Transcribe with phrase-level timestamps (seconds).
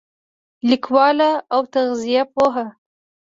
[0.69, 2.65] لیکواله او تغذیه پوهه